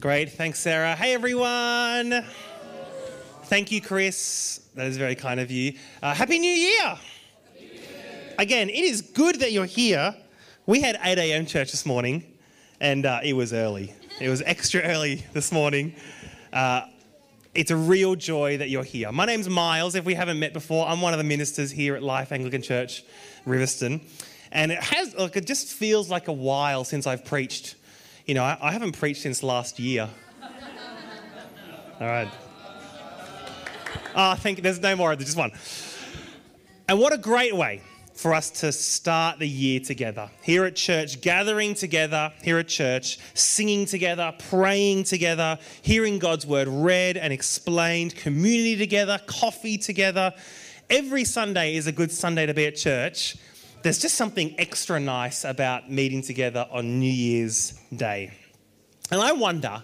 [0.00, 0.32] Great.
[0.32, 0.96] Thanks, Sarah.
[0.96, 2.24] Hey, everyone.
[3.44, 4.62] Thank you, Chris.
[4.74, 5.74] That is very kind of you.
[6.02, 6.98] Uh, Happy New Year.
[8.38, 10.16] Again, it is good that you're here.
[10.64, 11.44] We had 8 a.m.
[11.44, 12.24] church this morning,
[12.80, 13.92] and uh, it was early.
[14.18, 15.94] It was extra early this morning.
[16.50, 16.86] Uh,
[17.54, 19.12] it's a real joy that you're here.
[19.12, 19.94] My name's Miles.
[19.96, 23.04] If we haven't met before, I'm one of the ministers here at Life Anglican Church,
[23.46, 24.00] Riverstone.
[24.50, 27.74] And it has, like, it just feels like a while since I've preached.
[28.30, 30.08] You know, I, I haven't preached since last year.
[32.00, 32.28] All right.
[34.14, 34.62] Oh, thank you.
[34.62, 35.16] There's no more.
[35.16, 35.50] There's just one.
[36.88, 37.82] And what a great way
[38.14, 40.30] for us to start the year together.
[40.44, 46.68] Here at church, gathering together here at church, singing together, praying together, hearing God's word
[46.68, 50.32] read and explained, community together, coffee together.
[50.88, 53.36] Every Sunday is a good Sunday to be at church.
[53.82, 58.32] There's just something extra nice about meeting together on New Year's Day.
[59.10, 59.82] And I wonder,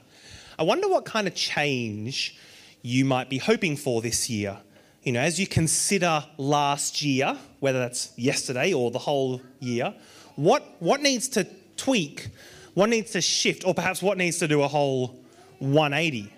[0.58, 2.38] I wonder what kind of change
[2.82, 4.58] you might be hoping for this year
[5.06, 9.94] you know, as you consider last year, whether that's yesterday or the whole year,
[10.34, 12.26] what, what needs to tweak,
[12.74, 15.16] what needs to shift, or perhaps what needs to do a whole
[15.60, 16.32] 180?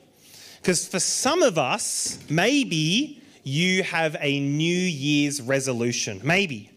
[0.61, 6.21] Because for some of us, maybe you have a New Year's resolution.
[6.23, 6.71] Maybe.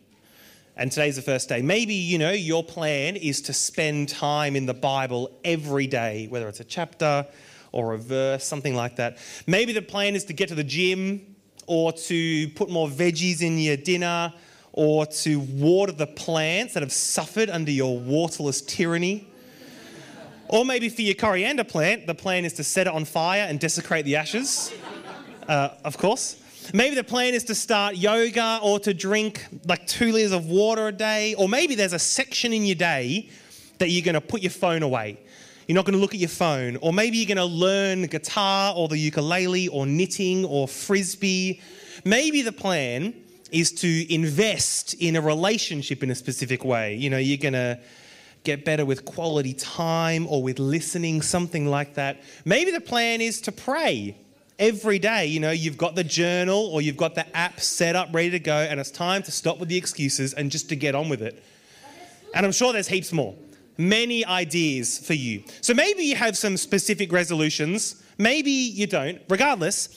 [0.78, 1.62] And today's the first day.
[1.62, 6.48] Maybe, you know, your plan is to spend time in the Bible every day, whether
[6.48, 7.28] it's a chapter
[7.72, 9.18] or a verse, something like that.
[9.48, 11.36] Maybe the plan is to get to the gym
[11.68, 14.34] or to put more veggies in your dinner,
[14.74, 19.28] or to water the plants that have suffered under your waterless tyranny.
[20.48, 23.60] Or maybe for your coriander plant, the plan is to set it on fire and
[23.60, 24.74] desecrate the ashes,
[25.48, 26.38] uh, of course.
[26.74, 30.88] Maybe the plan is to start yoga or to drink like two liters of water
[30.88, 31.34] a day.
[31.36, 33.30] Or maybe there's a section in your day
[33.80, 35.20] that you're going to put your phone away
[35.72, 36.76] you're not going to look at your phone.
[36.82, 41.62] Or maybe you're going to learn guitar or the ukulele or knitting or frisbee.
[42.04, 43.14] Maybe the plan
[43.52, 46.96] is to invest in a relationship in a specific way.
[46.96, 47.80] You know, you're going to
[48.44, 52.22] get better with quality time or with listening, something like that.
[52.44, 54.18] Maybe the plan is to pray
[54.62, 55.26] every day.
[55.26, 58.40] You know, you've got the journal or you've got the app set up, ready to
[58.40, 61.22] go, and it's time to stop with the excuses and just to get on with
[61.22, 61.44] it.
[62.34, 63.36] And I'm sure there's heaps more
[63.78, 65.44] many ideas for you.
[65.62, 69.20] So maybe you have some specific resolutions, maybe you don't.
[69.28, 69.90] Regardless,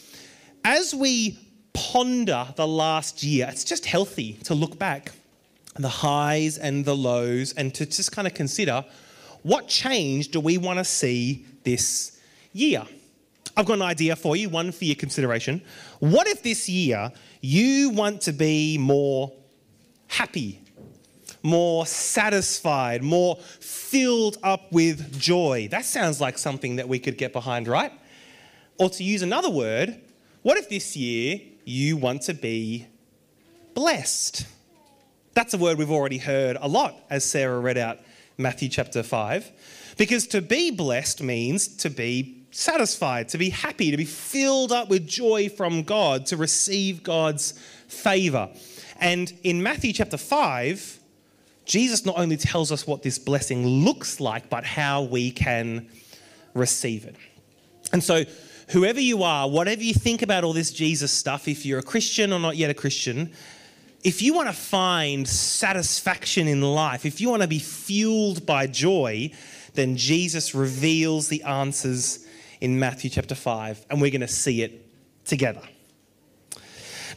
[0.64, 1.38] as we
[1.74, 5.12] ponder the last year, it's just healthy to look back
[5.76, 8.84] the highs and the lows and to just kind of consider
[9.42, 12.18] what change do we want to see this
[12.52, 12.86] year?
[13.56, 15.62] I've got an idea for you, one for your consideration.
[16.00, 19.32] What if this year you want to be more
[20.08, 20.64] happy
[21.44, 25.68] more satisfied, more filled up with joy.
[25.70, 27.92] That sounds like something that we could get behind, right?
[28.78, 30.00] Or to use another word,
[30.42, 32.86] what if this year you want to be
[33.74, 34.46] blessed?
[35.34, 37.98] That's a word we've already heard a lot as Sarah read out
[38.38, 39.52] Matthew chapter 5.
[39.98, 44.88] Because to be blessed means to be satisfied, to be happy, to be filled up
[44.88, 47.52] with joy from God, to receive God's
[47.88, 48.48] favor.
[49.00, 51.00] And in Matthew chapter 5,
[51.64, 55.88] Jesus not only tells us what this blessing looks like, but how we can
[56.54, 57.16] receive it.
[57.92, 58.24] And so,
[58.68, 62.32] whoever you are, whatever you think about all this Jesus stuff, if you're a Christian
[62.32, 63.32] or not yet a Christian,
[64.04, 68.66] if you want to find satisfaction in life, if you want to be fueled by
[68.66, 69.32] joy,
[69.72, 72.23] then Jesus reveals the answers
[72.64, 74.86] in Matthew chapter 5, and we're going to see it
[75.26, 75.60] together.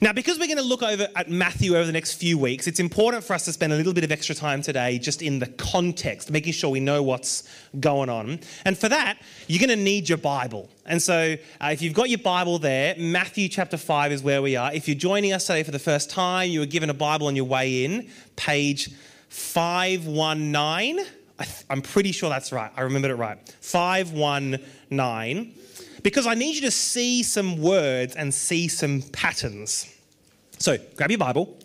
[0.02, 2.81] Now, because we're going to look over at Matthew over the next few weeks, it's
[2.81, 5.47] important for us to spend a little bit of extra time today just in the
[5.47, 7.50] context, making sure we know what's
[7.80, 8.41] going on.
[8.66, 10.69] And for that, you're going to need your Bible.
[10.85, 14.58] And so, uh, if you've got your Bible there, Matthew chapter 5 is where we
[14.58, 14.72] are.
[14.74, 17.38] If you're joining us today for the first time, you were given a Bible on
[17.38, 18.91] your way in, page
[19.29, 21.06] 519.
[21.69, 22.71] I'm pretty sure that's right.
[22.75, 23.37] I remembered it right.
[23.61, 25.53] 519
[26.03, 29.93] because I need you to see some words and see some patterns.
[30.59, 31.57] So grab your Bible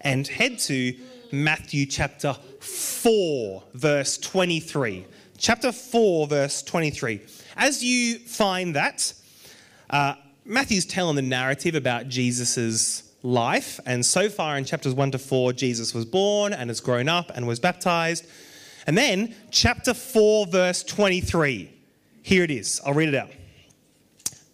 [0.00, 0.94] and head to
[1.30, 5.06] Matthew chapter 4, verse 23.
[5.38, 7.20] Chapter 4, verse 23.
[7.56, 9.12] As you find that,
[9.90, 10.14] uh,
[10.44, 13.78] Matthew's telling the narrative about Jesus' life.
[13.86, 17.30] And so far in chapters 1 to 4, Jesus was born and has grown up
[17.34, 18.26] and was baptized.
[18.86, 21.70] And then, chapter 4, verse 23.
[22.22, 22.80] Here it is.
[22.84, 23.30] I'll read it out.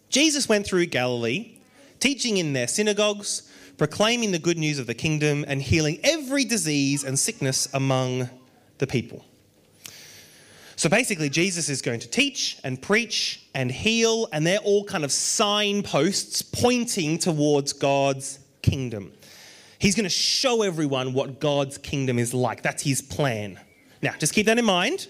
[0.09, 1.57] Jesus went through Galilee,
[1.99, 7.03] teaching in their synagogues, proclaiming the good news of the kingdom, and healing every disease
[7.03, 8.29] and sickness among
[8.79, 9.23] the people.
[10.75, 15.03] So basically, Jesus is going to teach and preach and heal, and they're all kind
[15.03, 19.11] of signposts pointing towards God's kingdom.
[19.77, 22.61] He's going to show everyone what God's kingdom is like.
[22.63, 23.59] That's his plan.
[24.01, 25.07] Now, just keep that in mind.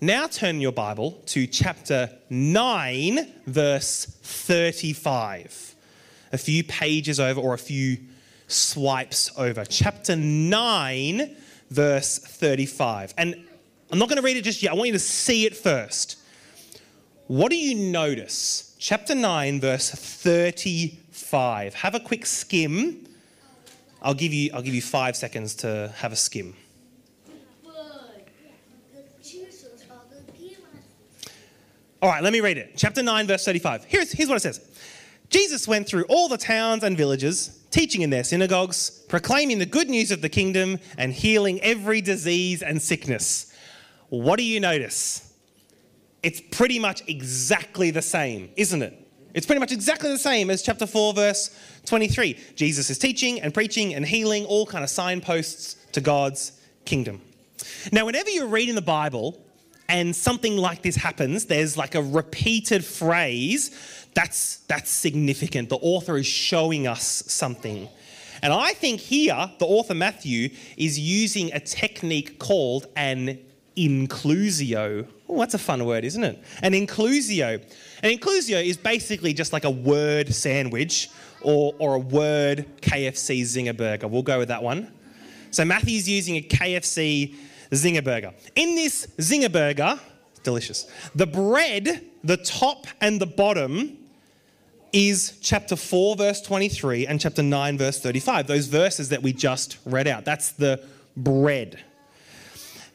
[0.00, 5.74] Now turn your Bible to chapter 9, verse 35.
[6.32, 7.98] A few pages over, or a few
[8.48, 9.66] swipes over.
[9.66, 11.36] Chapter 9,
[11.68, 13.12] verse 35.
[13.18, 13.34] And
[13.90, 14.72] I'm not going to read it just yet.
[14.72, 16.16] I want you to see it first.
[17.26, 18.74] What do you notice?
[18.78, 21.74] Chapter 9, verse 35.
[21.74, 23.06] Have a quick skim.
[24.00, 26.56] I'll give you, I'll give you five seconds to have a skim.
[32.02, 32.72] All right, let me read it.
[32.76, 33.84] Chapter 9, verse 35.
[33.84, 34.60] Here's, here's what it says
[35.28, 39.90] Jesus went through all the towns and villages, teaching in their synagogues, proclaiming the good
[39.90, 43.52] news of the kingdom, and healing every disease and sickness.
[44.08, 45.32] What do you notice?
[46.22, 48.96] It's pretty much exactly the same, isn't it?
[49.32, 51.56] It's pretty much exactly the same as chapter 4, verse
[51.86, 52.36] 23.
[52.56, 56.52] Jesus is teaching and preaching and healing, all kind of signposts to God's
[56.84, 57.20] kingdom.
[57.92, 59.40] Now, whenever you're reading the Bible,
[59.90, 63.72] and something like this happens, there's like a repeated phrase,
[64.14, 65.68] that's, that's significant.
[65.68, 67.88] The author is showing us something.
[68.40, 73.40] And I think here, the author Matthew is using a technique called an
[73.76, 75.08] inclusio.
[75.28, 76.40] Oh, that's a fun word, isn't it?
[76.62, 77.60] An inclusio.
[78.04, 81.10] An inclusio is basically just like a word sandwich
[81.42, 84.06] or, or a word KFC zinger burger.
[84.06, 84.92] We'll go with that one.
[85.50, 87.34] So Matthew's using a KFC
[87.70, 88.32] Zinger Burger.
[88.56, 89.98] In this Zinger Burger,
[90.42, 93.96] delicious, the bread, the top and the bottom,
[94.92, 98.46] is chapter 4, verse 23, and chapter 9, verse 35.
[98.46, 100.24] Those verses that we just read out.
[100.24, 100.84] That's the
[101.16, 101.82] bread.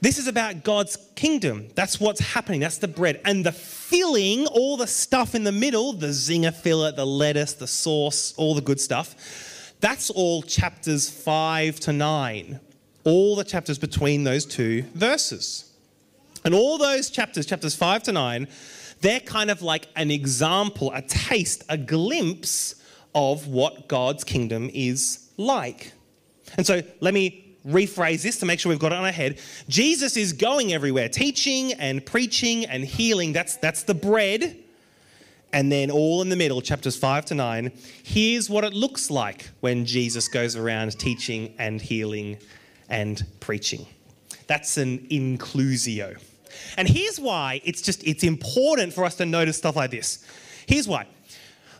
[0.01, 1.69] This is about God's kingdom.
[1.73, 2.59] That's what's happening.
[2.59, 3.21] That's the bread.
[3.23, 7.67] And the filling, all the stuff in the middle, the zinger filler, the lettuce, the
[7.67, 12.59] sauce, all the good stuff, that's all chapters 5 to 9
[13.05, 15.71] all the chapters between those two verses.
[16.43, 18.47] And all those chapters, chapters 5 to 9,
[19.01, 22.75] they're kind of like an example, a taste, a glimpse
[23.13, 25.93] of what God's kingdom is like.
[26.57, 29.39] And so let me rephrase this to make sure we've got it on our head.
[29.67, 33.33] Jesus is going everywhere, teaching and preaching and healing.
[33.33, 34.57] That's, that's the bread.
[35.51, 37.71] And then all in the middle, chapters 5 to 9,
[38.03, 42.37] here's what it looks like when Jesus goes around teaching and healing
[42.89, 43.85] and preaching.
[44.47, 46.19] That's an inclusio.
[46.77, 50.25] And here's why it's just it's important for us to notice stuff like this.
[50.67, 51.07] Here's why.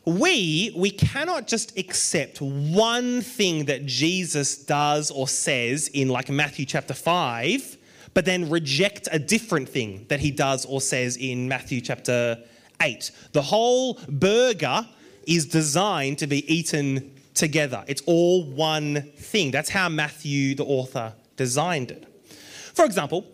[0.06, 6.66] We we cannot just accept one thing that Jesus does or says in like Matthew
[6.66, 7.78] chapter 5,
[8.14, 12.38] but then reject a different thing that he does or says in Matthew chapter
[12.82, 13.12] 8.
[13.32, 14.88] The whole burger
[15.26, 17.84] is designed to be eaten together.
[17.88, 19.52] It's all one thing.
[19.52, 22.06] That's how Matthew, the author, designed it.
[22.74, 23.26] For example,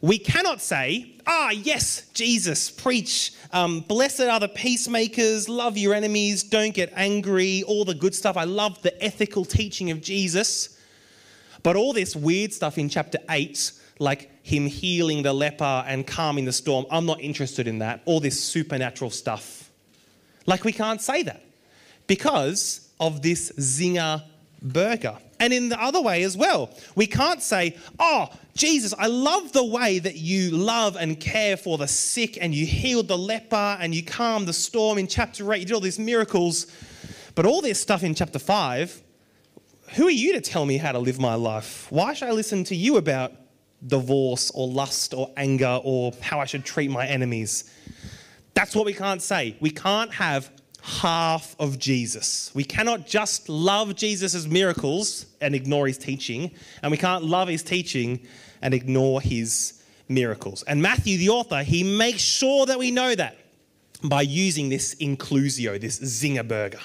[0.00, 6.42] we cannot say, ah, yes, Jesus, preach, um, blessed are the peacemakers, love your enemies,
[6.42, 8.36] don't get angry, all the good stuff.
[8.36, 10.78] I love the ethical teaching of Jesus.
[11.62, 16.46] But all this weird stuff in chapter 8, like him healing the leper and calming
[16.46, 18.00] the storm, I'm not interested in that.
[18.06, 19.70] All this supernatural stuff.
[20.46, 21.44] Like, we can't say that
[22.06, 24.22] because of this zinger
[24.62, 25.16] burger.
[25.40, 29.64] And in the other way as well, we can't say, Oh, Jesus, I love the
[29.64, 33.94] way that you love and care for the sick and you healed the leper and
[33.94, 35.60] you calmed the storm in chapter 8.
[35.60, 36.66] You did all these miracles.
[37.34, 39.02] But all this stuff in chapter 5,
[39.94, 41.86] who are you to tell me how to live my life?
[41.90, 43.32] Why should I listen to you about
[43.86, 47.72] divorce or lust or anger or how I should treat my enemies?
[48.52, 49.56] That's what we can't say.
[49.60, 50.50] We can't have
[50.82, 52.50] half of Jesus.
[52.54, 56.50] We cannot just love Jesus' miracles and ignore his teaching,
[56.82, 58.20] and we can't love his teaching
[58.62, 60.62] and ignore his miracles.
[60.64, 63.36] And Matthew, the author, he makes sure that we know that
[64.02, 66.80] by using this inclusio, this zinger burger.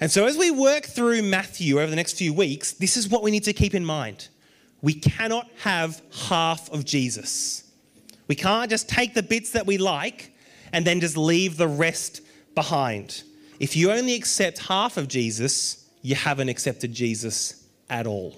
[0.00, 3.22] And so, as we work through Matthew over the next few weeks, this is what
[3.22, 4.28] we need to keep in mind.
[4.80, 7.70] We cannot have half of Jesus.
[8.26, 10.32] We can't just take the bits that we like
[10.72, 12.20] and then just leave the rest
[12.54, 13.22] behind.
[13.60, 18.34] If you only accept half of Jesus, you haven't accepted Jesus at all.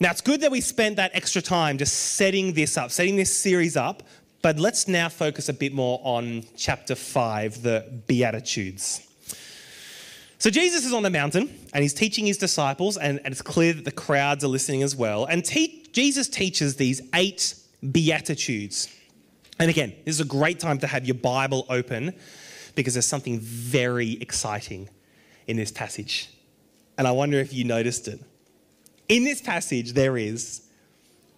[0.00, 3.36] Now, it's good that we spent that extra time just setting this up, setting this
[3.36, 4.02] series up,
[4.40, 9.06] but let's now focus a bit more on chapter 5, the Beatitudes.
[10.38, 13.74] So, Jesus is on the mountain and he's teaching his disciples, and, and it's clear
[13.74, 15.26] that the crowds are listening as well.
[15.26, 17.54] And te- Jesus teaches these eight
[17.92, 18.88] Beatitudes.
[19.60, 22.14] And again, this is a great time to have your Bible open
[22.74, 24.88] because there's something very exciting
[25.46, 26.30] in this passage.
[26.96, 28.20] And I wonder if you noticed it.
[29.08, 30.62] In this passage, there is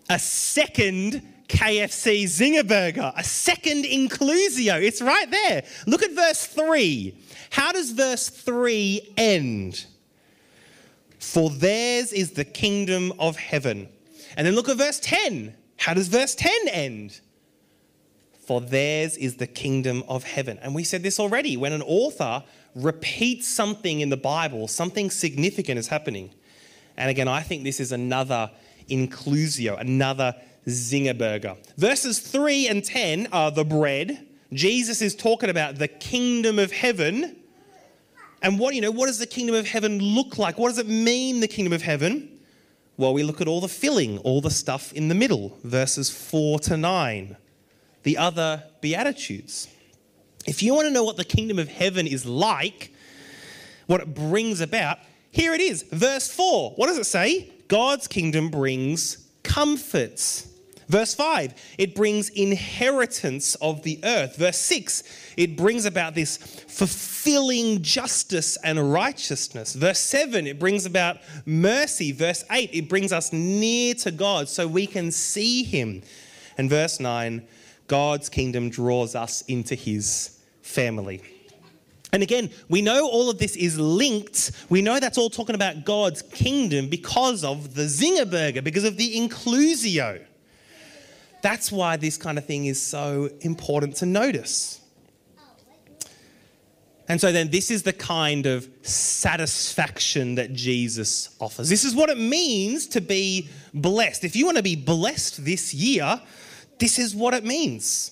[0.09, 4.81] a second KFC Zinger Burger, a second inclusio.
[4.81, 5.65] It's right there.
[5.89, 7.17] Look at verse 3.
[7.51, 9.85] How does verse 3 end?
[11.19, 13.89] For theirs is the kingdom of heaven.
[14.37, 15.55] And then look at verse 10.
[15.79, 17.21] How does verse 10 end?
[18.47, 20.59] For theirs is the kingdom of heaven.
[20.63, 21.57] And we said this already.
[21.57, 22.43] When an author
[22.75, 26.31] repeats something in the Bible, something significant is happening.
[26.97, 28.51] And again, I think this is another
[28.91, 30.35] inclusio, another
[30.67, 31.57] zinger burger.
[31.77, 34.27] Verses 3 and 10 are the bread.
[34.53, 37.37] Jesus is talking about the kingdom of heaven.
[38.43, 40.59] And what, you know, what does the kingdom of heaven look like?
[40.59, 42.41] What does it mean, the kingdom of heaven?
[42.97, 46.59] Well, we look at all the filling, all the stuff in the middle, verses 4
[46.61, 47.37] to 9,
[48.03, 49.69] the other Beatitudes.
[50.47, 52.93] If you want to know what the kingdom of heaven is like,
[53.87, 54.99] what it brings about,
[55.31, 56.73] here it is, verse 4.
[56.73, 57.53] What does it say?
[57.69, 60.49] God's kingdom brings comforts.
[60.89, 64.37] Verse 5, it brings inheritance of the earth.
[64.37, 65.03] Verse 6,
[65.39, 69.75] it brings about this fulfilling justice and righteousness.
[69.75, 72.13] Verse 7, it brings about mercy.
[72.13, 76.03] Verse 8, it brings us near to God so we can see Him.
[76.59, 77.47] And verse 9,
[77.93, 81.21] God's kingdom draws us into His family.
[82.15, 84.53] And again, we know all of this is linked.
[84.71, 88.97] We know that's all talking about God's kingdom because of the Zinger Burger, because of
[88.97, 90.25] the inclusio.
[91.43, 94.81] That's why this kind of thing is so important to notice.
[97.09, 101.69] And so then, this is the kind of satisfaction that Jesus offers.
[101.69, 104.25] This is what it means to be blessed.
[104.25, 106.23] If you want to be blessed this year,
[106.83, 108.11] this is what it means.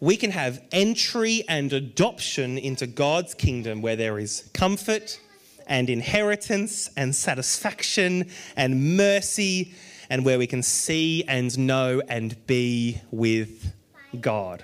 [0.00, 5.18] We can have entry and adoption into God's kingdom where there is comfort
[5.66, 9.72] and inheritance and satisfaction and mercy
[10.10, 13.72] and where we can see and know and be with
[14.20, 14.62] God.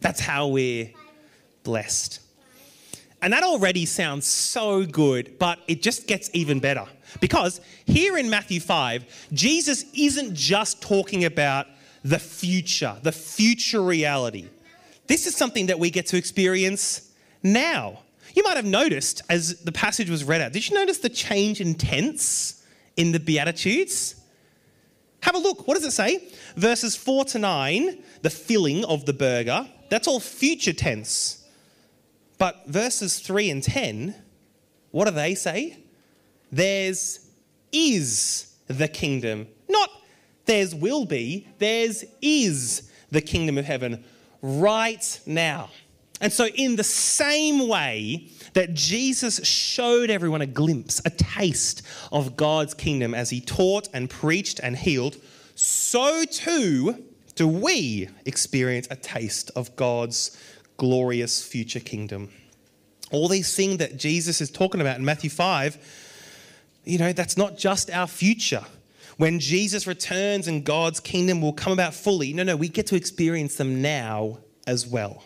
[0.00, 0.92] That's how we're
[1.64, 2.20] blessed.
[3.20, 6.86] And that already sounds so good, but it just gets even better.
[7.20, 11.66] Because here in Matthew 5, Jesus isn't just talking about
[12.04, 14.48] the future, the future reality.
[15.06, 17.12] This is something that we get to experience
[17.42, 18.00] now.
[18.34, 21.60] You might have noticed as the passage was read out, did you notice the change
[21.60, 22.64] in tense
[22.96, 24.14] in the Beatitudes?
[25.22, 25.66] Have a look.
[25.66, 26.28] What does it say?
[26.56, 31.46] Verses 4 to 9, the filling of the burger, that's all future tense.
[32.36, 34.14] But verses 3 and 10,
[34.90, 35.78] what do they say?
[36.52, 37.28] Theirs
[37.72, 39.48] is the kingdom.
[40.48, 44.02] Theirs will be, theirs is the kingdom of heaven
[44.40, 45.68] right now.
[46.22, 52.34] And so, in the same way that Jesus showed everyone a glimpse, a taste of
[52.34, 55.18] God's kingdom as he taught and preached and healed,
[55.54, 60.34] so too do we experience a taste of God's
[60.78, 62.30] glorious future kingdom.
[63.12, 65.76] All these things that Jesus is talking about in Matthew 5,
[66.86, 68.64] you know, that's not just our future.
[69.18, 72.96] When Jesus returns and God's kingdom will come about fully, no, no, we get to
[72.96, 75.24] experience them now as well.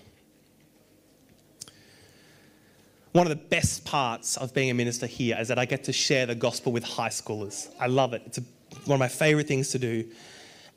[3.12, 5.92] One of the best parts of being a minister here is that I get to
[5.92, 7.68] share the gospel with high schoolers.
[7.78, 8.22] I love it.
[8.24, 8.42] It's a,
[8.86, 10.06] one of my favorite things to do.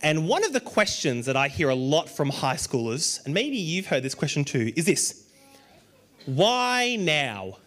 [0.01, 3.55] And one of the questions that I hear a lot from high schoolers, and maybe
[3.55, 5.25] you've heard this question too, is this
[6.25, 7.59] Why now?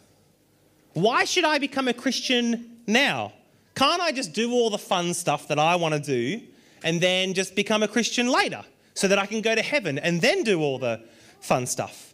[0.92, 3.32] Why should I become a Christian now?
[3.78, 6.42] Can't I just do all the fun stuff that I want to do
[6.82, 8.62] and then just become a Christian later
[8.94, 11.00] so that I can go to heaven and then do all the
[11.40, 12.12] fun stuff?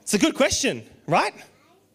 [0.00, 1.34] It's a good question right?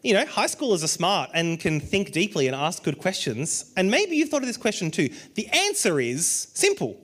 [0.01, 3.71] You know, high schoolers are smart and can think deeply and ask good questions.
[3.77, 5.09] And maybe you've thought of this question too.
[5.35, 6.99] The answer is simple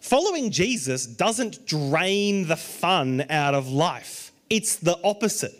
[0.00, 5.52] following Jesus doesn't drain the fun out of life, it's the opposite.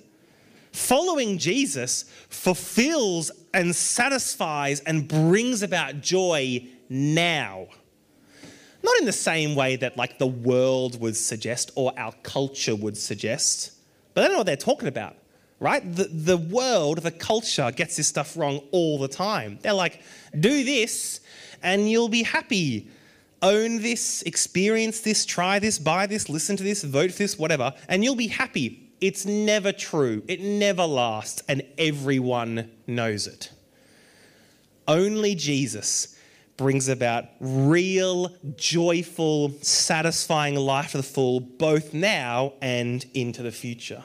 [0.72, 7.68] Following Jesus fulfills and satisfies and brings about joy now.
[8.82, 12.98] Not in the same way that, like, the world would suggest or our culture would
[12.98, 13.72] suggest,
[14.12, 15.16] but they don't know what they're talking about
[15.60, 15.94] right?
[15.96, 19.58] The, the world, the culture gets this stuff wrong all the time.
[19.62, 20.02] They're like,
[20.38, 21.20] do this
[21.62, 22.88] and you'll be happy.
[23.42, 27.74] Own this, experience this, try this, buy this, listen to this, vote for this, whatever,
[27.88, 28.83] and you'll be happy.
[29.04, 30.22] It's never true.
[30.28, 33.50] It never lasts, and everyone knows it.
[34.88, 36.18] Only Jesus
[36.56, 44.02] brings about real, joyful, satisfying life for the full, both now and into the future.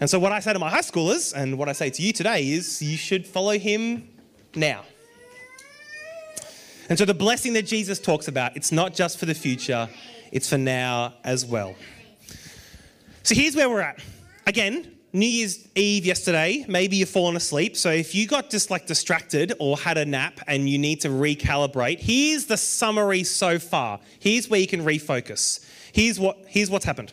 [0.00, 2.12] And so, what I say to my high schoolers and what I say to you
[2.12, 4.08] today is you should follow him
[4.56, 4.82] now.
[6.88, 9.88] And so, the blessing that Jesus talks about, it's not just for the future,
[10.32, 11.76] it's for now as well.
[13.22, 14.00] So, here's where we're at.
[14.46, 17.76] Again, New Year's Eve yesterday, maybe you've fallen asleep.
[17.76, 21.08] So if you got just like distracted or had a nap and you need to
[21.08, 24.00] recalibrate, here's the summary so far.
[24.18, 25.66] Here's where you can refocus.
[25.92, 27.12] Here's what here's what's happened.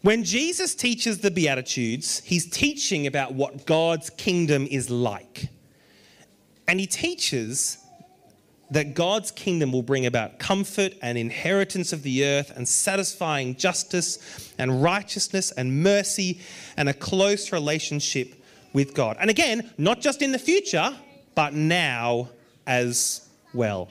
[0.00, 5.48] When Jesus teaches the Beatitudes, he's teaching about what God's kingdom is like.
[6.66, 7.78] And he teaches
[8.72, 14.52] that God's kingdom will bring about comfort and inheritance of the earth and satisfying justice
[14.58, 16.40] and righteousness and mercy
[16.76, 18.34] and a close relationship
[18.72, 19.16] with God.
[19.20, 20.96] And again, not just in the future,
[21.34, 22.30] but now
[22.66, 23.90] as well.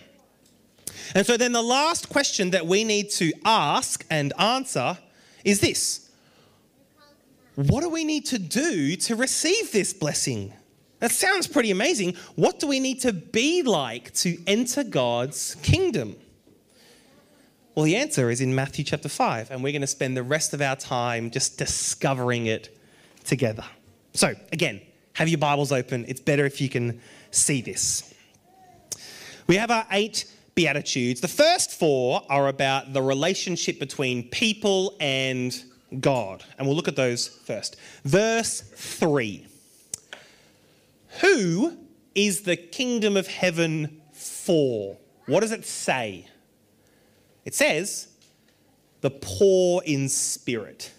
[1.13, 4.97] And so then the last question that we need to ask and answer
[5.45, 6.09] is this
[7.55, 10.53] What do we need to do to receive this blessing?
[11.01, 12.15] That sounds pretty amazing.
[12.35, 16.15] What do we need to be like to enter God's kingdom?
[17.73, 20.53] Well, the answer is in Matthew chapter 5, and we're going to spend the rest
[20.53, 22.77] of our time just discovering it
[23.23, 23.63] together.
[24.13, 24.79] So, again,
[25.13, 26.05] have your Bibles open.
[26.07, 28.13] It's better if you can see this.
[29.47, 31.19] We have our eight Beatitudes.
[31.19, 35.51] The first four are about the relationship between people and
[35.99, 37.75] God, and we'll look at those first.
[38.03, 39.47] Verse 3
[41.19, 41.77] who
[42.15, 44.97] is the kingdom of heaven for?
[45.25, 46.27] What does it say?
[47.45, 48.07] It says,
[49.01, 50.91] the poor in spirit.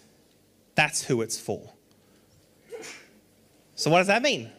[0.75, 1.71] That's who it's for.
[3.75, 4.51] So, what does that mean?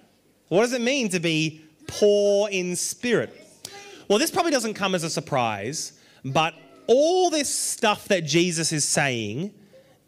[0.49, 3.33] What does it mean to be poor in spirit?
[4.09, 5.93] Well, this probably doesn't come as a surprise,
[6.25, 6.55] but
[6.87, 9.53] all this stuff that Jesus is saying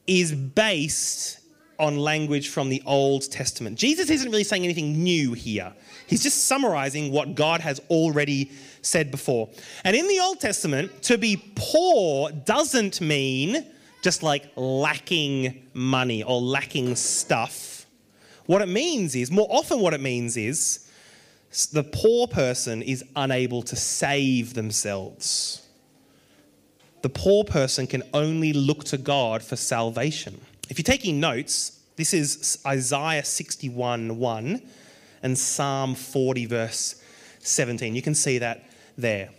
[0.06, 1.40] is based
[1.78, 3.78] on language from the Old Testament.
[3.78, 5.72] Jesus isn't really saying anything new here.
[6.06, 8.50] He's just summarizing what God has already
[8.82, 9.50] said before.
[9.84, 13.66] And in the Old Testament, to be poor doesn't mean
[14.02, 17.86] just like lacking money or lacking stuff.
[18.46, 20.88] What it means is, more often, what it means is
[21.72, 25.66] the poor person is unable to save themselves.
[27.02, 30.40] The poor person can only look to God for salvation.
[30.68, 34.62] If you're taking notes, this is Isaiah 61 1
[35.22, 37.02] and Psalm 40, verse
[37.40, 37.94] 17.
[37.94, 38.64] You can see that
[38.98, 39.30] there.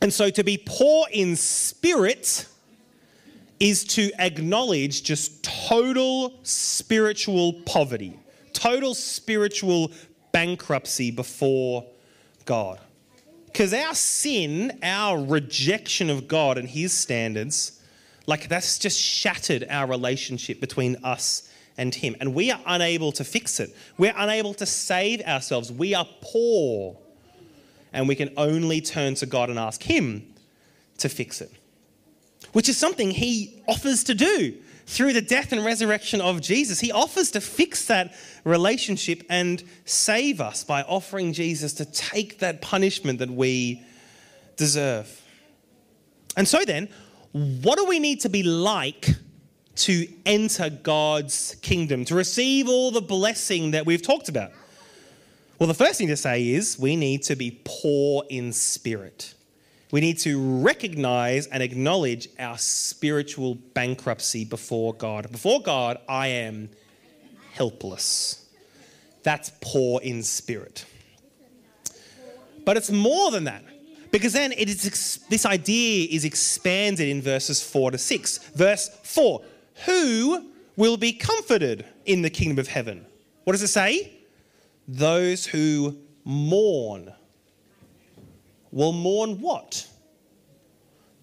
[0.00, 2.46] And so to be poor in spirit
[3.60, 8.18] is to acknowledge just total spiritual poverty,
[8.52, 9.92] total spiritual
[10.32, 11.84] bankruptcy before
[12.44, 12.80] God.
[13.46, 17.80] Because our sin, our rejection of God and His standards,
[18.26, 22.16] like that's just shattered our relationship between us and Him.
[22.20, 23.74] And we are unable to fix it.
[23.98, 25.70] We're unable to save ourselves.
[25.70, 26.96] We are poor.
[27.92, 30.34] And we can only turn to God and ask Him
[30.98, 31.52] to fix it,
[32.52, 34.54] which is something He offers to do
[34.86, 36.80] through the death and resurrection of Jesus.
[36.80, 42.60] He offers to fix that relationship and save us by offering Jesus to take that
[42.60, 43.82] punishment that we
[44.56, 45.22] deserve.
[46.36, 46.88] And so then,
[47.34, 49.08] what do we need to be like
[49.74, 54.52] to enter God's kingdom, to receive all the blessing that we've talked about?
[55.58, 59.34] Well, the first thing to say is we need to be poor in spirit.
[59.90, 65.30] We need to recognize and acknowledge our spiritual bankruptcy before God.
[65.32, 66.68] Before God, I am
[67.52, 68.48] helpless.
[69.24, 70.84] That's poor in spirit.
[72.64, 73.64] But it's more than that.
[74.14, 78.38] Because then it is this idea is expanded in verses 4 to 6.
[78.54, 79.42] Verse 4
[79.86, 83.06] Who will be comforted in the kingdom of heaven?
[83.42, 84.12] What does it say?
[84.86, 87.12] Those who mourn.
[88.70, 89.84] Will mourn what?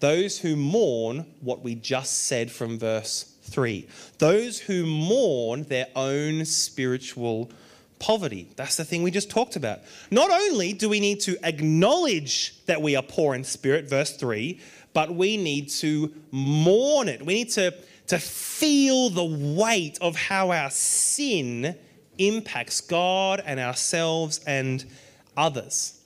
[0.00, 3.88] Those who mourn what we just said from verse 3.
[4.18, 7.50] Those who mourn their own spiritual
[8.02, 8.48] poverty.
[8.56, 9.78] That's the thing we just talked about.
[10.10, 14.60] Not only do we need to acknowledge that we are poor in spirit, verse 3,
[14.92, 17.24] but we need to mourn it.
[17.24, 17.72] We need to,
[18.08, 21.78] to feel the weight of how our sin
[22.18, 24.84] impacts God and ourselves and
[25.36, 26.00] others.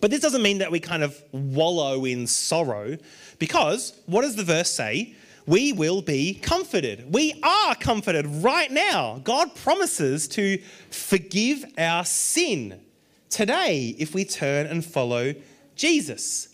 [0.00, 2.96] But this doesn't mean that we kind of wallow in sorrow,
[3.38, 5.14] because what does the verse say?
[5.46, 7.12] We will be comforted.
[7.12, 9.20] We are comforted right now.
[9.24, 10.58] God promises to
[10.90, 12.80] forgive our sin,
[13.28, 15.34] today if we turn and follow
[15.74, 16.48] Jesus.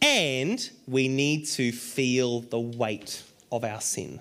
[0.00, 4.20] And we need to feel the weight of our sin.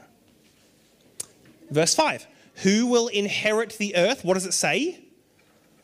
[1.72, 4.24] Verse 5 Who will inherit the earth?
[4.24, 5.00] What does it say?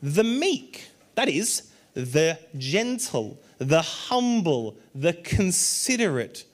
[0.00, 0.88] The meek.
[1.16, 6.44] That is, the gentle, the humble, the considerate.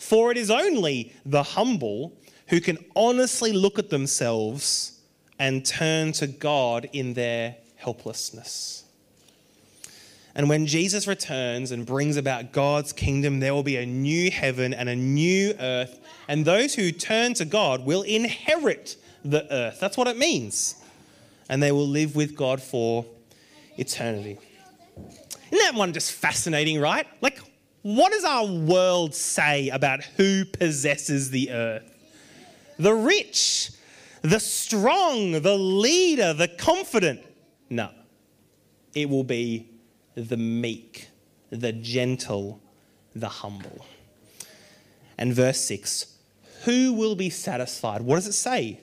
[0.00, 2.16] For it is only the humble
[2.48, 4.98] who can honestly look at themselves
[5.38, 8.84] and turn to God in their helplessness.
[10.34, 14.72] And when Jesus returns and brings about God's kingdom, there will be a new heaven
[14.72, 16.00] and a new earth.
[16.28, 19.80] And those who turn to God will inherit the earth.
[19.80, 20.76] That's what it means.
[21.50, 23.04] And they will live with God for
[23.76, 24.38] eternity.
[24.96, 27.06] Isn't that one just fascinating, right?
[27.20, 27.40] Like,
[27.82, 31.90] what does our world say about who possesses the earth?
[32.78, 33.70] The rich,
[34.22, 37.20] the strong, the leader, the confident.
[37.68, 37.90] No,
[38.94, 39.70] it will be
[40.14, 41.08] the meek,
[41.50, 42.60] the gentle,
[43.14, 43.86] the humble.
[45.16, 46.16] And verse 6
[46.64, 48.02] Who will be satisfied?
[48.02, 48.80] What does it say?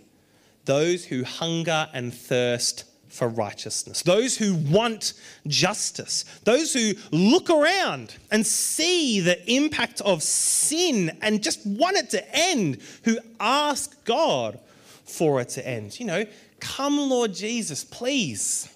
[0.66, 2.84] Those who hunger and thirst
[3.18, 5.14] for righteousness, those who want
[5.48, 12.12] justice, those who look around and see the impact of sin and just want it
[12.12, 14.60] to end, who ask God
[15.04, 16.00] for it to end.
[16.00, 16.26] You know,
[16.60, 18.70] come, Lord Jesus, please.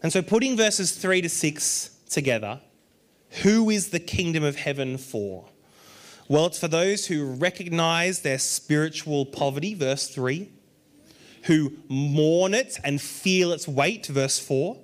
[0.00, 2.60] And so, putting verses 3 to 6 together,
[3.42, 5.46] who is the kingdom of heaven for?
[6.28, 10.48] Well, it's for those who recognize their spiritual poverty, verse 3,
[11.44, 14.76] who mourn it and feel its weight, verse 4,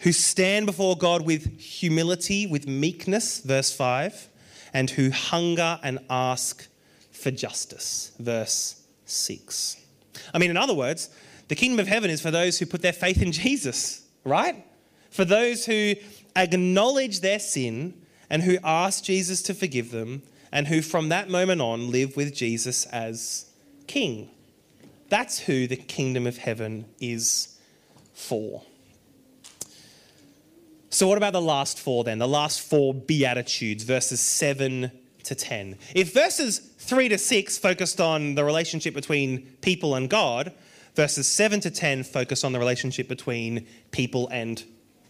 [0.00, 4.28] who stand before God with humility, with meekness, verse 5,
[4.72, 6.68] and who hunger and ask
[7.12, 9.76] for justice, verse 6.
[10.34, 11.08] I mean, in other words,
[11.48, 14.62] the kingdom of heaven is for those who put their faith in Jesus right?
[15.10, 15.94] For those who
[16.34, 17.94] acknowledge their sin
[18.28, 22.34] and who ask Jesus to forgive them and who from that moment on live with
[22.34, 23.46] Jesus as
[23.86, 24.28] king.
[25.08, 27.58] That's who the kingdom of heaven is
[28.12, 28.62] for.
[30.90, 32.18] So, what about the last four then?
[32.18, 34.90] The last four Beatitudes, verses 7
[35.24, 35.76] to 10.
[35.94, 40.54] If verses 3 to 6 focused on the relationship between people and God,
[40.96, 44.64] Verses 7 to 10 focus on the relationship between people and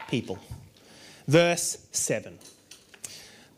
[0.09, 0.37] people.
[1.29, 2.41] Verse 7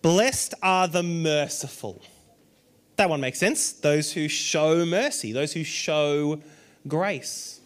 [0.03, 2.03] Blessed are the merciful.
[2.99, 3.73] That one makes sense.
[3.73, 6.41] Those who show mercy, those who show
[6.89, 7.61] grace.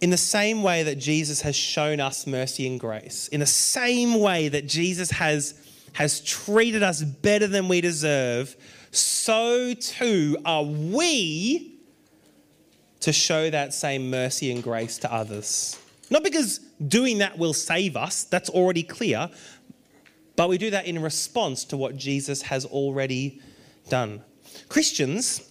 [0.00, 4.20] In the same way that Jesus has shown us mercy and grace, in the same
[4.20, 5.54] way that Jesus has,
[5.92, 8.56] has treated us better than we deserve,
[8.90, 11.78] so too are we
[12.98, 15.78] to show that same mercy and grace to others.
[16.10, 19.30] Not because doing that will save us, that's already clear,
[20.36, 23.40] but we do that in response to what Jesus has already
[23.88, 24.22] done.
[24.68, 25.48] Christians,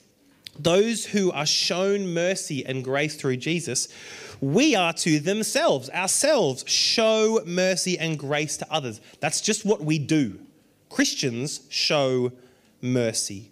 [0.58, 3.88] those who are shown mercy and grace through Jesus,
[4.41, 9.02] we are to themselves, ourselves, show mercy and grace to others.
[9.19, 10.39] That's just what we do.
[10.89, 12.32] Christians show
[12.82, 13.52] mercy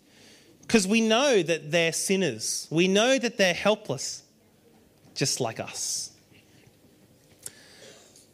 [0.61, 2.67] because we know that they're sinners.
[2.69, 4.23] We know that they're helpless,
[5.13, 6.11] just like us.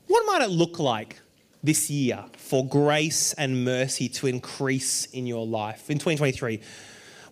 [0.08, 1.20] What might it look like
[1.64, 6.62] this year for grace and mercy to increase in your life in 2023?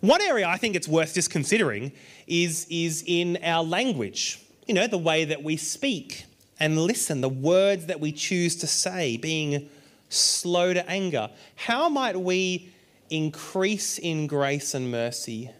[0.00, 1.92] One area I think it's worth just considering
[2.26, 4.40] is, is in our language.
[4.66, 6.24] You know, the way that we speak
[6.60, 9.68] and listen, the words that we choose to say, being
[10.08, 11.30] slow to anger.
[11.56, 12.70] How might we
[13.10, 15.50] increase in grace and mercy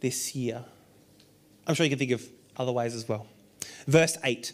[0.00, 0.64] this year.
[1.66, 3.26] I'm sure you can think of other ways as well.
[3.86, 4.52] Verse 8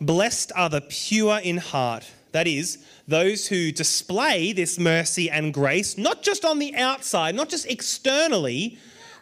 [0.00, 5.98] Blessed are the pure in heart, that is, those who display this mercy and grace,
[5.98, 8.78] not just on the outside, not just externally,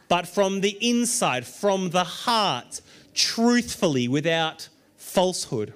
[0.09, 2.81] but from the inside, from the heart,
[3.15, 5.75] truthfully, without falsehood.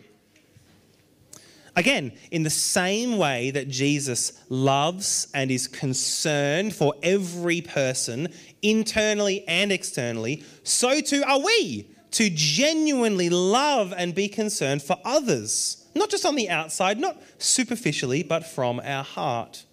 [1.75, 8.29] Again, in the same way that Jesus loves and is concerned for every person,
[8.61, 15.85] internally and externally, so too are we to genuinely love and be concerned for others.
[15.95, 19.65] Not just on the outside, not superficially, but from our heart.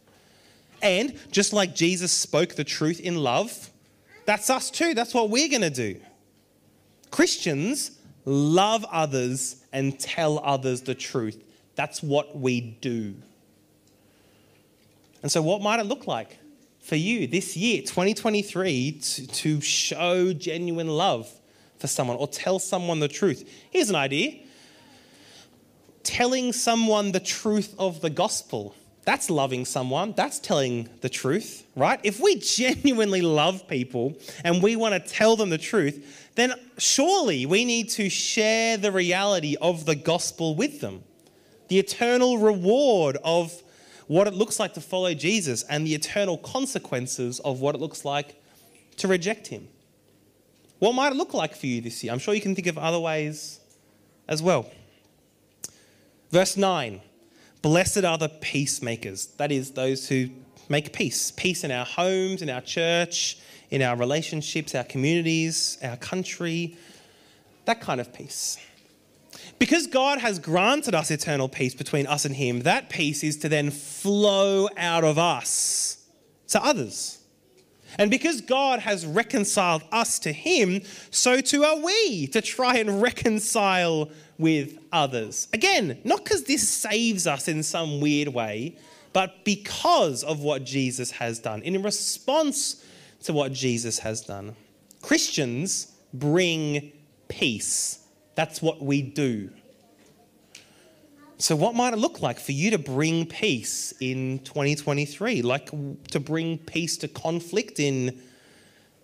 [0.82, 3.70] And just like Jesus spoke the truth in love,
[4.26, 4.94] that's us too.
[4.94, 6.00] That's what we're going to do.
[7.12, 7.92] Christians
[8.26, 11.44] love others and tell others the truth.
[11.76, 13.16] That's what we do.
[15.22, 16.38] And so, what might it look like
[16.80, 21.30] for you this year, 2023, to, to show genuine love
[21.80, 23.50] for someone or tell someone the truth.
[23.72, 24.40] Here's an idea
[26.04, 28.76] telling someone the truth of the gospel.
[29.06, 30.14] That's loving someone.
[30.16, 32.00] That's telling the truth, right?
[32.04, 37.46] If we genuinely love people and we want to tell them the truth, then surely
[37.46, 41.04] we need to share the reality of the gospel with them.
[41.68, 43.62] The eternal reward of
[44.08, 48.04] what it looks like to follow Jesus and the eternal consequences of what it looks
[48.04, 48.36] like
[48.98, 49.68] to reject him.
[50.80, 52.14] What might it look like for you this year?
[52.14, 53.60] I'm sure you can think of other ways
[54.28, 54.70] as well.
[56.32, 57.02] Verse 9
[57.62, 60.30] Blessed are the peacemakers, that is, those who
[60.70, 61.32] make peace.
[61.32, 63.38] Peace in our homes, in our church,
[63.70, 66.78] in our relationships, our communities, our country,
[67.66, 68.58] that kind of peace.
[69.58, 73.50] Because God has granted us eternal peace between us and Him, that peace is to
[73.50, 76.04] then flow out of us
[76.48, 77.19] to others.
[77.98, 83.02] And because God has reconciled us to Him, so too are we to try and
[83.02, 85.48] reconcile with others.
[85.54, 88.78] Again, not because this saves us in some weird way,
[89.12, 92.86] but because of what Jesus has done, in response
[93.24, 94.56] to what Jesus has done.
[95.02, 96.92] Christians bring
[97.28, 98.00] peace.
[98.36, 99.50] That's what we do.
[101.42, 105.42] So, what might it look like for you to bring peace in 2023?
[105.42, 105.72] Like
[106.10, 108.22] to bring peace to conflict in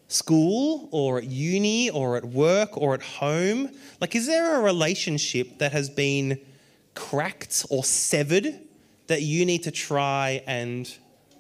[0.09, 3.69] school or at uni or at work or at home?
[4.01, 6.41] Like, is there a relationship that has been
[6.93, 8.59] cracked or severed
[9.07, 10.93] that you need to try and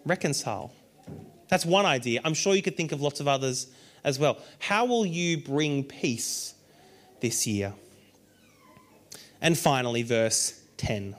[0.05, 0.71] reconcile?
[1.49, 2.21] That's one idea.
[2.23, 3.67] I'm sure you could think of lots of others
[4.05, 4.37] as well.
[4.59, 6.55] How will you bring peace
[7.19, 7.73] this year?
[9.41, 11.15] And finally, verse 10.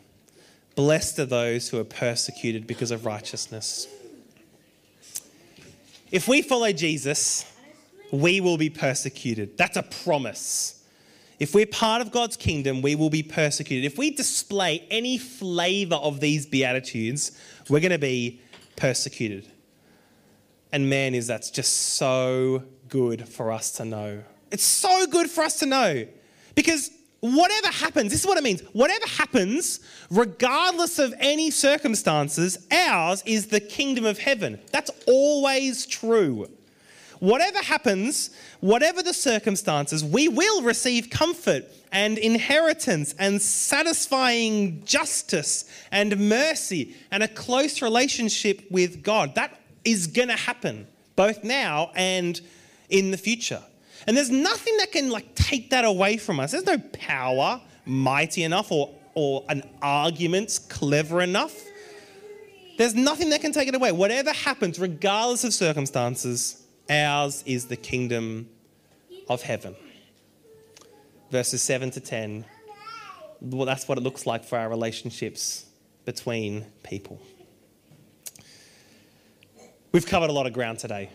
[0.75, 3.89] Blessed are those who are persecuted because of righteousness.
[6.13, 7.51] If we follow Jesus,
[8.13, 9.57] we will be persecuted.
[9.57, 10.85] That's a promise.
[11.39, 13.85] If we're part of God's kingdom, we will be persecuted.
[13.85, 17.33] If we display any flavor of these Beatitudes,
[17.69, 18.41] we're going to be
[18.77, 19.47] persecuted.
[20.73, 24.23] And man, is that's just so good for us to know.
[24.51, 26.07] It's so good for us to know
[26.55, 26.91] because
[27.35, 28.61] whatever happens, this is what it means.
[28.73, 34.61] Whatever happens, regardless of any circumstances, ours is the kingdom of heaven.
[34.73, 36.49] That's always true.
[37.19, 46.29] Whatever happens, whatever the circumstances, we will receive comfort and inheritance and satisfying justice and
[46.29, 49.35] mercy and a close relationship with God.
[49.35, 52.39] That is going to happen both now and
[52.91, 53.63] in the future.
[54.07, 56.53] And there's nothing that can like take that away from us.
[56.53, 61.55] There's no power mighty enough or, or an argument clever enough.
[62.77, 63.93] There's nothing that can take it away.
[63.93, 68.49] Whatever happens, regardless of circumstances, ours is the kingdom
[69.29, 69.75] of heaven.
[71.31, 72.45] Verses 7 to 10.
[73.41, 75.67] Well, that's what it looks like for our relationships
[76.05, 77.21] between people.
[79.93, 81.11] We've covered a lot of ground today,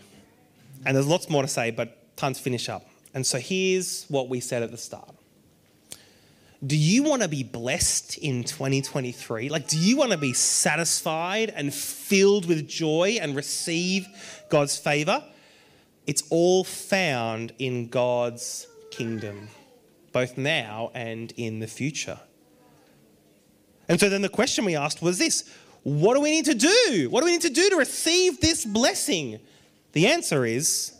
[0.84, 2.86] and there's lots more to say, but time to finish up.
[3.14, 5.14] And so here's what we said at the start.
[6.64, 9.48] Do you want to be blessed in 2023?
[9.48, 14.06] Like, do you want to be satisfied and filled with joy and receive
[14.48, 15.24] God's favor?
[16.06, 19.48] It's all found in God's kingdom,
[20.12, 22.20] both now and in the future.
[23.88, 25.50] And so then the question we asked was this
[25.82, 27.08] What do we need to do?
[27.10, 29.40] What do we need to do to receive this blessing?
[29.94, 30.92] The answer is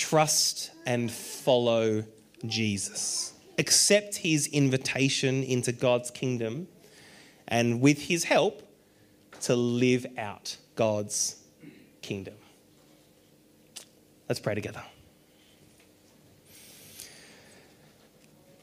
[0.00, 2.02] trust and follow
[2.46, 3.34] Jesus.
[3.58, 6.68] Accept his invitation into God's kingdom
[7.46, 8.62] and with his help
[9.42, 11.36] to live out God's
[12.00, 12.34] kingdom.
[14.26, 14.82] Let's pray together.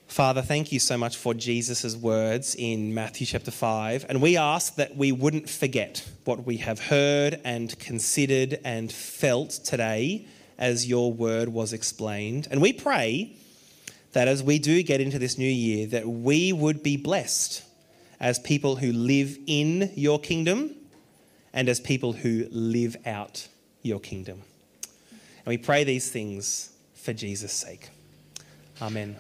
[0.08, 4.08] Father, thank you so much for Jesus' words in Matthew chapter 5.
[4.10, 9.52] And we ask that we wouldn't forget what we have heard and considered and felt
[9.52, 10.26] today
[10.58, 12.48] as your word was explained.
[12.50, 13.36] And we pray
[14.13, 17.63] that as we do get into this new year, that we would be blessed
[18.20, 20.76] as people who live in your kingdom
[21.54, 23.48] and as people who live out
[23.84, 24.41] your kingdom.
[24.82, 27.89] And we pray these things for Jesus' sake.
[28.82, 29.17] Amen.